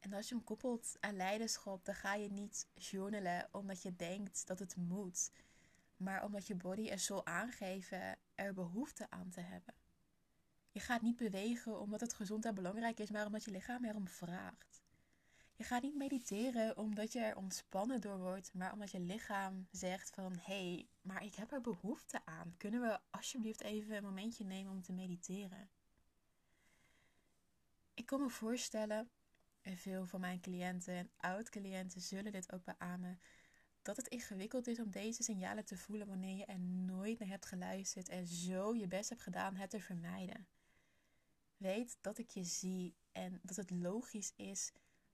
En 0.00 0.12
als 0.12 0.28
je 0.28 0.34
hem 0.34 0.44
koppelt 0.44 0.96
aan 1.00 1.16
leiderschap, 1.16 1.84
dan 1.84 1.94
ga 1.94 2.14
je 2.14 2.30
niet 2.30 2.68
journalen 2.74 3.48
omdat 3.52 3.82
je 3.82 3.96
denkt 3.96 4.46
dat 4.46 4.58
het 4.58 4.76
moet, 4.76 5.30
maar 5.96 6.24
omdat 6.24 6.46
je 6.46 6.54
body 6.54 6.88
en 6.88 6.98
soul 6.98 7.26
aangeven 7.26 8.18
er 8.34 8.54
behoefte 8.54 9.10
aan 9.10 9.30
te 9.30 9.40
hebben. 9.40 9.74
Je 10.70 10.80
gaat 10.80 11.02
niet 11.02 11.16
bewegen 11.16 11.80
omdat 11.80 12.00
het 12.00 12.14
gezond 12.14 12.44
en 12.44 12.54
belangrijk 12.54 12.98
is, 12.98 13.10
maar 13.10 13.26
omdat 13.26 13.44
je 13.44 13.50
lichaam 13.50 13.84
erom 13.84 14.08
vraagt. 14.08 14.81
Je 15.62 15.68
gaat 15.68 15.82
niet 15.82 15.96
mediteren 15.96 16.76
omdat 16.76 17.12
je 17.12 17.20
er 17.20 17.36
ontspannen 17.36 18.00
door 18.00 18.18
wordt, 18.18 18.54
maar 18.54 18.72
omdat 18.72 18.90
je 18.90 19.00
lichaam 19.00 19.66
zegt 19.70 20.10
van 20.10 20.32
hé, 20.32 20.72
hey, 20.74 20.88
maar 21.02 21.24
ik 21.24 21.34
heb 21.34 21.52
er 21.52 21.60
behoefte 21.60 22.24
aan. 22.24 22.54
Kunnen 22.56 22.80
we 22.80 22.98
alsjeblieft 23.10 23.60
even 23.60 23.96
een 23.96 24.02
momentje 24.02 24.44
nemen 24.44 24.72
om 24.72 24.82
te 24.82 24.92
mediteren? 24.92 25.70
Ik 27.94 28.06
kan 28.06 28.20
me 28.20 28.28
voorstellen, 28.28 29.10
en 29.60 29.76
veel 29.76 30.06
van 30.06 30.20
mijn 30.20 30.40
cliënten 30.40 30.94
en 30.94 31.10
oud-cliënten 31.16 32.00
zullen 32.00 32.32
dit 32.32 32.52
ook 32.52 32.64
beamen, 32.64 33.20
dat 33.82 33.96
het 33.96 34.08
ingewikkeld 34.08 34.66
is 34.66 34.80
om 34.80 34.90
deze 34.90 35.22
signalen 35.22 35.64
te 35.64 35.76
voelen 35.76 36.06
wanneer 36.06 36.36
je 36.36 36.44
er 36.44 36.60
nooit 36.60 37.18
naar 37.18 37.28
hebt 37.28 37.46
geluisterd 37.46 38.08
en 38.08 38.26
zo 38.26 38.74
je 38.74 38.86
best 38.86 39.08
hebt 39.08 39.22
gedaan 39.22 39.56
het 39.56 39.70
te 39.70 39.80
vermijden. 39.80 40.46
Weet 41.56 41.96
dat 42.00 42.18
ik 42.18 42.30
je 42.30 42.44
zie 42.44 42.94
en 43.12 43.40
dat 43.42 43.56
het 43.56 43.70
logisch 43.70 44.32
is 44.36 44.72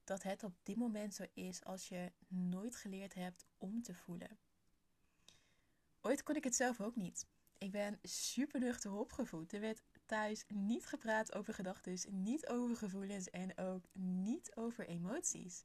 dat 0.09 0.23
het 0.23 0.45
op 0.45 0.55
dit 0.63 0.77
moment 0.77 1.15
zo 1.15 1.25
is 1.35 1.65
als 1.65 1.89
je 1.89 2.13
nooit 2.29 2.77
geleerd 2.77 3.15
hebt 3.15 3.47
om 3.59 3.83
te 3.83 3.95
voelen. 3.95 4.39
Ooit 6.01 6.23
kon 6.23 6.37
ik 6.37 6.45
het 6.45 6.55
zelf 6.55 6.81
ook 6.81 6.97
niet. 6.97 7.27
Ik 7.59 7.71
ben 7.71 7.99
super 8.03 8.61
nuchter 8.61 8.93
opgevoed. 8.93 9.53
Er 9.53 9.61
werd 9.61 9.83
thuis 10.07 10.45
niet 10.49 10.87
gepraat 10.87 11.35
over 11.35 11.55
gedachten, 11.55 12.23
niet 12.23 12.49
over 12.49 12.77
gevoelens 12.77 13.31
en 13.31 13.59
ook 13.59 13.85
niet 13.93 14.57
over 14.57 14.87
emoties. 14.87 15.65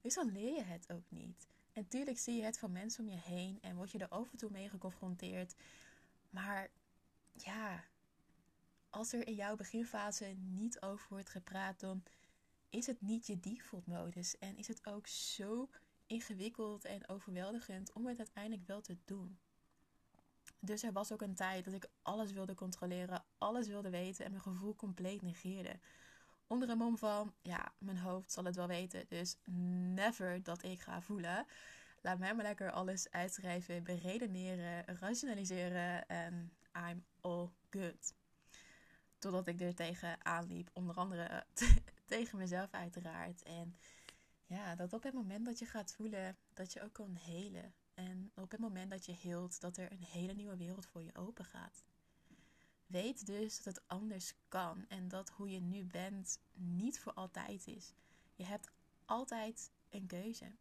Dus 0.00 0.14
dan 0.14 0.32
leer 0.32 0.54
je 0.54 0.62
het 0.62 0.92
ook 0.92 1.10
niet. 1.10 1.46
En 1.72 1.88
tuurlijk 1.88 2.18
zie 2.18 2.36
je 2.36 2.42
het 2.42 2.58
van 2.58 2.72
mensen 2.72 3.04
om 3.04 3.10
je 3.10 3.18
heen 3.18 3.58
en 3.60 3.76
word 3.76 3.90
je 3.90 3.98
er 3.98 4.08
af 4.08 4.30
en 4.30 4.38
toe 4.38 4.50
mee 4.50 4.68
geconfronteerd. 4.68 5.54
Maar 6.30 6.70
ja, 7.32 7.84
als 8.90 9.12
er 9.12 9.26
in 9.26 9.34
jouw 9.34 9.56
beginfase 9.56 10.34
niet 10.38 10.80
over 10.80 11.06
wordt 11.08 11.28
gepraat, 11.28 11.80
dan 11.80 12.02
is 12.72 12.86
het 12.86 13.00
niet 13.00 13.26
je 13.26 13.40
default 13.40 13.86
modus. 13.86 14.38
En 14.38 14.56
is 14.56 14.68
het 14.68 14.86
ook 14.86 15.06
zo 15.06 15.68
ingewikkeld 16.06 16.84
en 16.84 17.08
overweldigend 17.08 17.92
om 17.92 18.06
het 18.06 18.18
uiteindelijk 18.18 18.66
wel 18.66 18.80
te 18.80 18.96
doen. 19.04 19.38
Dus 20.60 20.82
er 20.82 20.92
was 20.92 21.12
ook 21.12 21.22
een 21.22 21.34
tijd 21.34 21.64
dat 21.64 21.74
ik 21.74 21.88
alles 22.02 22.32
wilde 22.32 22.54
controleren, 22.54 23.24
alles 23.38 23.66
wilde 23.66 23.90
weten 23.90 24.24
en 24.24 24.30
mijn 24.30 24.42
gevoel 24.42 24.76
compleet 24.76 25.22
negeerde. 25.22 25.78
Onder 26.46 26.68
een 26.68 26.78
mom 26.78 26.98
van, 26.98 27.34
ja, 27.42 27.72
mijn 27.78 27.98
hoofd 27.98 28.32
zal 28.32 28.44
het 28.44 28.56
wel 28.56 28.66
weten, 28.66 29.04
dus 29.08 29.36
never 29.94 30.42
dat 30.42 30.62
ik 30.62 30.80
ga 30.80 31.00
voelen. 31.00 31.46
Laat 32.00 32.18
mij 32.18 32.34
maar 32.34 32.44
lekker 32.44 32.70
alles 32.70 33.10
uitschrijven, 33.10 33.82
beredeneren, 33.82 34.84
rationaliseren 34.98 36.06
en 36.08 36.52
I'm 36.88 37.04
all 37.20 37.48
good. 37.70 38.14
Totdat 39.18 39.46
ik 39.46 39.60
er 39.60 39.74
tegen 39.74 40.24
aanliep, 40.24 40.70
onder 40.72 40.96
andere 40.96 41.46
tegen 42.12 42.38
mezelf 42.38 42.70
uiteraard. 42.70 43.42
En 43.42 43.76
ja, 44.46 44.74
dat 44.74 44.92
op 44.92 45.02
het 45.02 45.14
moment 45.14 45.44
dat 45.44 45.58
je 45.58 45.66
gaat 45.66 45.92
voelen, 45.92 46.36
dat 46.54 46.72
je 46.72 46.82
ook 46.82 46.92
kan 46.92 47.14
helen. 47.14 47.74
En 47.94 48.30
op 48.34 48.50
het 48.50 48.60
moment 48.60 48.90
dat 48.90 49.06
je 49.06 49.12
heelt, 49.12 49.60
dat 49.60 49.76
er 49.76 49.92
een 49.92 50.02
hele 50.02 50.32
nieuwe 50.32 50.56
wereld 50.56 50.86
voor 50.86 51.02
je 51.02 51.14
open 51.14 51.44
gaat. 51.44 51.84
Weet 52.86 53.26
dus 53.26 53.62
dat 53.62 53.74
het 53.74 53.82
anders 53.86 54.34
kan 54.48 54.84
en 54.88 55.08
dat 55.08 55.30
hoe 55.30 55.50
je 55.50 55.60
nu 55.60 55.84
bent 55.84 56.38
niet 56.52 57.00
voor 57.00 57.12
altijd 57.12 57.66
is. 57.66 57.94
Je 58.34 58.44
hebt 58.44 58.70
altijd 59.04 59.70
een 59.90 60.06
keuze. 60.06 60.52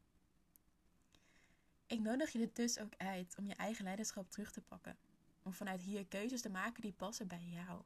Ik 1.88 2.00
nodig 2.00 2.32
je 2.32 2.50
dus 2.54 2.80
ook 2.80 2.96
uit 2.98 3.36
om 3.38 3.46
je 3.46 3.56
eigen 3.56 3.84
leiderschap 3.84 4.32
terug 4.32 4.52
te 4.52 4.62
pakken. 4.62 4.98
Om 5.44 5.54
vanuit 5.54 5.82
hier 5.82 6.06
keuzes 6.06 6.42
te 6.42 6.50
maken 6.50 6.82
die 6.82 6.94
passen 6.94 7.28
bij 7.28 7.46
jou. 7.46 7.82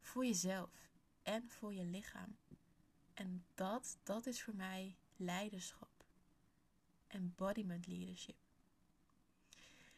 Voor 0.00 0.24
jezelf 0.24 0.90
en 1.22 1.48
voor 1.48 1.74
je 1.74 1.84
lichaam. 1.84 2.36
En 3.16 3.44
dat, 3.54 3.98
dat 4.02 4.26
is 4.26 4.42
voor 4.42 4.54
mij 4.54 4.96
leiderschap. 5.16 6.04
Embodiment 7.06 7.86
leadership. 7.86 8.36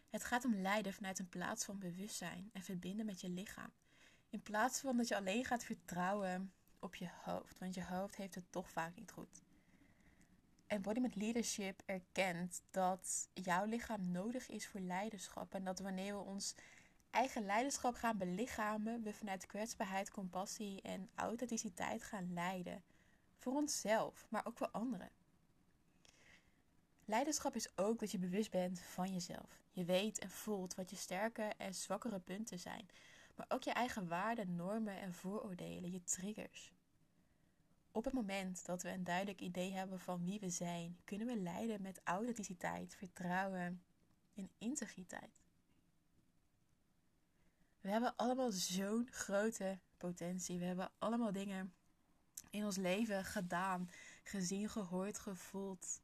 Het 0.08 0.24
gaat 0.24 0.44
om 0.44 0.54
leiden 0.54 0.92
vanuit 0.92 1.18
een 1.18 1.28
plaats 1.28 1.64
van 1.64 1.78
bewustzijn 1.78 2.50
en 2.52 2.62
verbinden 2.62 3.06
met 3.06 3.20
je 3.20 3.28
lichaam. 3.28 3.70
In 4.30 4.42
plaats 4.42 4.80
van 4.80 4.96
dat 4.96 5.08
je 5.08 5.16
alleen 5.16 5.44
gaat 5.44 5.64
vertrouwen 5.64 6.52
op 6.78 6.94
je 6.94 7.08
hoofd, 7.24 7.58
want 7.58 7.74
je 7.74 7.84
hoofd 7.84 8.16
heeft 8.16 8.34
het 8.34 8.52
toch 8.52 8.70
vaak 8.70 8.96
niet 8.96 9.10
goed. 9.10 9.42
Embodiment 10.66 11.14
leadership 11.14 11.82
erkent 11.86 12.62
dat 12.70 13.28
jouw 13.34 13.64
lichaam 13.64 14.10
nodig 14.10 14.48
is 14.48 14.68
voor 14.68 14.80
leiderschap 14.80 15.54
en 15.54 15.64
dat 15.64 15.78
wanneer 15.78 16.14
we 16.14 16.22
ons 16.22 16.54
eigen 17.10 17.44
leiderschap 17.44 17.94
gaan 17.94 18.18
belichamen, 18.18 19.02
we 19.02 19.12
vanuit 19.12 19.46
kwetsbaarheid, 19.46 20.10
compassie 20.10 20.82
en 20.82 21.10
authenticiteit 21.14 22.02
gaan 22.02 22.32
leiden. 22.32 22.82
Voor 23.48 23.56
onszelf, 23.56 24.26
maar 24.28 24.46
ook 24.46 24.56
voor 24.56 24.70
anderen. 24.70 25.10
Leiderschap 27.04 27.54
is 27.54 27.76
ook 27.76 27.98
dat 27.98 28.10
je 28.10 28.18
bewust 28.18 28.50
bent 28.50 28.80
van 28.80 29.12
jezelf. 29.12 29.62
Je 29.70 29.84
weet 29.84 30.18
en 30.18 30.30
voelt 30.30 30.74
wat 30.74 30.90
je 30.90 30.96
sterke 30.96 31.42
en 31.42 31.74
zwakkere 31.74 32.20
punten 32.20 32.58
zijn, 32.58 32.88
maar 33.34 33.46
ook 33.48 33.62
je 33.62 33.70
eigen 33.70 34.08
waarden, 34.08 34.56
normen 34.56 35.00
en 35.00 35.12
vooroordelen, 35.12 35.90
je 35.90 36.02
triggers. 36.02 36.72
Op 37.90 38.04
het 38.04 38.14
moment 38.14 38.66
dat 38.66 38.82
we 38.82 38.90
een 38.90 39.04
duidelijk 39.04 39.40
idee 39.40 39.72
hebben 39.72 40.00
van 40.00 40.24
wie 40.24 40.40
we 40.40 40.50
zijn, 40.50 40.98
kunnen 41.04 41.26
we 41.26 41.36
leiden 41.36 41.82
met 41.82 42.00
authenticiteit, 42.04 42.94
vertrouwen 42.94 43.82
en 44.34 44.50
integriteit. 44.58 45.40
We 47.80 47.88
hebben 47.88 48.16
allemaal 48.16 48.50
zo'n 48.50 49.08
grote 49.10 49.78
potentie. 49.96 50.58
We 50.58 50.64
hebben 50.64 50.90
allemaal 50.98 51.32
dingen 51.32 51.72
in 52.50 52.64
ons 52.64 52.76
leven 52.76 53.24
gedaan, 53.24 53.90
gezien, 54.22 54.68
gehoord, 54.68 55.18
gevoeld 55.18 56.00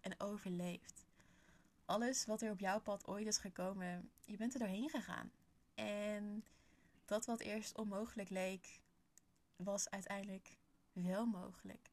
en 0.00 0.20
overleefd. 0.20 1.06
Alles 1.84 2.24
wat 2.24 2.42
er 2.42 2.50
op 2.50 2.58
jouw 2.58 2.80
pad 2.80 3.06
ooit 3.06 3.26
is 3.26 3.38
gekomen, 3.38 4.10
je 4.24 4.36
bent 4.36 4.52
er 4.52 4.58
doorheen 4.58 4.90
gegaan. 4.90 5.30
En 5.74 6.44
dat 7.04 7.26
wat 7.26 7.40
eerst 7.40 7.76
onmogelijk 7.76 8.28
leek, 8.28 8.80
was 9.56 9.90
uiteindelijk 9.90 10.58
wel 10.92 11.26
mogelijk. 11.26 11.90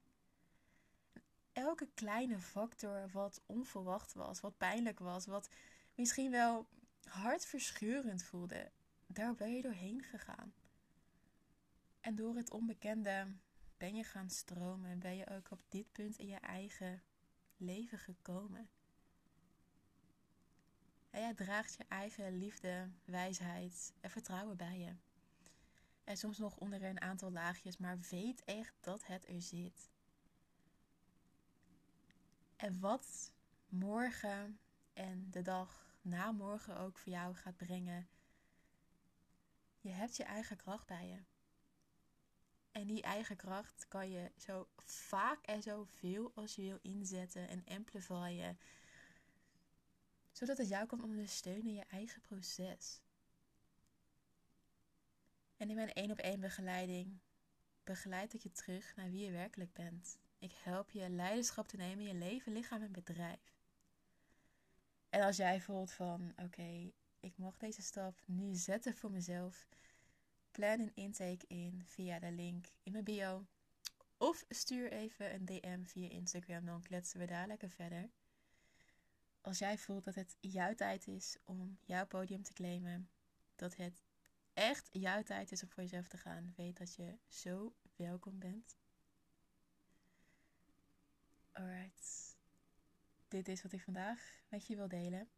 Elke 1.53 1.87
kleine 1.93 2.39
factor 2.39 3.09
wat 3.11 3.41
onverwacht 3.45 4.13
was, 4.13 4.41
wat 4.41 4.57
pijnlijk 4.57 4.99
was, 4.99 5.25
wat 5.25 5.49
misschien 5.95 6.31
wel 6.31 6.67
hartverscheurend 7.03 8.23
voelde, 8.23 8.71
daar 9.07 9.35
ben 9.35 9.55
je 9.55 9.61
doorheen 9.61 10.03
gegaan. 10.03 10.53
En 11.99 12.15
door 12.15 12.35
het 12.35 12.51
onbekende 12.51 13.27
ben 13.77 13.95
je 13.95 14.03
gaan 14.03 14.29
stromen 14.29 14.89
en 14.89 14.99
ben 14.99 15.15
je 15.15 15.29
ook 15.29 15.51
op 15.51 15.61
dit 15.69 15.91
punt 15.91 16.17
in 16.17 16.27
je 16.27 16.39
eigen 16.39 17.03
leven 17.57 17.99
gekomen. 17.99 18.69
En 21.09 21.21
jij 21.21 21.33
draagt 21.33 21.73
je 21.73 21.85
eigen 21.87 22.37
liefde, 22.37 22.89
wijsheid 23.05 23.93
en 24.01 24.09
vertrouwen 24.09 24.57
bij 24.57 24.79
je. 24.79 24.95
En 26.03 26.17
soms 26.17 26.37
nog 26.37 26.57
onder 26.57 26.83
een 26.83 27.01
aantal 27.01 27.31
laagjes, 27.31 27.77
maar 27.77 27.99
weet 28.09 28.43
echt 28.43 28.73
dat 28.81 29.05
het 29.05 29.27
er 29.27 29.41
zit. 29.41 29.91
En 32.55 32.79
wat 32.79 33.31
morgen 33.69 34.59
en 34.93 35.27
de 35.31 35.41
dag 35.41 35.95
na 36.01 36.31
morgen 36.31 36.77
ook 36.77 36.97
voor 36.97 37.11
jou 37.11 37.35
gaat 37.35 37.57
brengen, 37.57 38.07
je 39.79 39.89
hebt 39.89 40.15
je 40.17 40.23
eigen 40.23 40.57
kracht 40.57 40.87
bij 40.87 41.07
je. 41.07 41.34
En 42.75 42.87
die 42.87 43.01
eigen 43.01 43.35
kracht 43.35 43.85
kan 43.87 44.09
je 44.09 44.31
zo 44.37 44.67
vaak 44.85 45.45
en 45.45 45.61
zo 45.61 45.83
veel 45.83 46.31
als 46.33 46.55
je 46.55 46.61
wil 46.61 46.79
inzetten 46.81 47.47
en 47.47 47.63
amplifyen. 47.65 48.59
Zodat 50.31 50.57
het 50.57 50.67
jou 50.67 50.85
kan 50.85 51.03
ondersteunen 51.03 51.67
in 51.67 51.73
je 51.73 51.85
eigen 51.87 52.21
proces. 52.21 53.01
En 55.57 55.69
in 55.69 55.75
mijn 55.75 55.93
één 55.93 56.11
op 56.11 56.17
één 56.17 56.39
begeleiding 56.39 57.19
begeleid 57.83 58.33
ik 58.33 58.41
je 58.41 58.51
terug 58.51 58.95
naar 58.95 59.09
wie 59.09 59.25
je 59.25 59.31
werkelijk 59.31 59.73
bent. 59.73 60.17
Ik 60.39 60.53
help 60.63 60.91
je 60.91 61.09
leiderschap 61.09 61.67
te 61.67 61.77
nemen 61.77 61.99
in 61.99 62.07
je 62.07 62.25
leven, 62.25 62.53
lichaam 62.53 62.81
en 62.81 62.91
bedrijf. 62.91 63.53
En 65.09 65.21
als 65.21 65.37
jij 65.37 65.61
voelt 65.61 65.91
van 65.91 66.33
oké, 66.35 66.91
ik 67.19 67.37
mag 67.37 67.57
deze 67.57 67.81
stap 67.81 68.21
nu 68.25 68.55
zetten 68.55 68.95
voor 68.95 69.11
mezelf, 69.11 69.67
plan 70.55 70.79
een 70.79 70.91
intake 70.93 71.47
in 71.47 71.83
via 71.85 72.19
de 72.19 72.31
link 72.31 72.65
in 72.83 72.91
mijn 72.91 73.03
bio. 73.03 73.45
Of 74.17 74.43
stuur 74.49 74.91
even 74.91 75.33
een 75.33 75.45
DM 75.45 75.83
via 75.83 76.09
Instagram, 76.09 76.65
dan 76.65 76.81
kletsen 76.81 77.19
we 77.19 77.25
daar 77.25 77.47
lekker 77.47 77.69
verder. 77.69 78.09
Als 79.41 79.59
jij 79.59 79.77
voelt 79.77 80.03
dat 80.03 80.15
het 80.15 80.37
jouw 80.39 80.75
tijd 80.75 81.07
is 81.07 81.37
om 81.43 81.77
jouw 81.85 82.05
podium 82.05 82.43
te 82.43 82.53
claimen, 82.53 83.09
dat 83.55 83.75
het 83.75 84.03
echt 84.53 84.89
jouw 84.91 85.23
tijd 85.23 85.51
is 85.51 85.63
om 85.63 85.69
voor 85.69 85.83
jezelf 85.83 86.07
te 86.07 86.17
gaan, 86.17 86.53
weet 86.55 86.77
dat 86.77 86.95
je 86.95 87.17
zo 87.27 87.75
welkom 87.95 88.39
bent. 88.39 88.77
Alright. 91.51 92.35
Dit 93.27 93.47
is 93.47 93.61
wat 93.61 93.71
ik 93.71 93.81
vandaag 93.81 94.33
met 94.49 94.67
je 94.67 94.75
wil 94.75 94.87
delen. 94.87 95.29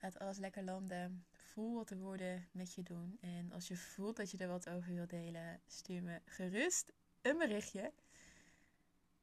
Laat 0.00 0.18
alles 0.18 0.38
lekker 0.38 0.64
landen. 0.64 1.26
Voel 1.56 1.74
wat 1.74 1.88
de 1.88 1.96
woorden 1.96 2.48
met 2.52 2.74
je 2.74 2.82
doen. 2.82 3.18
En 3.20 3.52
als 3.52 3.68
je 3.68 3.76
voelt 3.76 4.16
dat 4.16 4.30
je 4.30 4.38
er 4.38 4.48
wat 4.48 4.68
over 4.68 4.94
wilt 4.94 5.10
delen, 5.10 5.60
stuur 5.66 6.02
me 6.02 6.20
gerust 6.24 6.92
een 7.22 7.38
berichtje. 7.38 7.92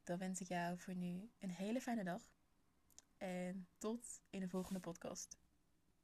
Dan 0.04 0.18
wens 0.18 0.42
ik 0.42 0.48
jou 0.48 0.78
voor 0.78 0.96
nu 0.96 1.30
een 1.40 1.50
hele 1.50 1.82
fijne 1.82 2.04
dag. 2.04 2.22
En 3.18 3.68
tot 3.78 4.22
in 4.30 4.40
de 4.40 4.48
volgende 4.48 4.80
podcast. 4.80 5.38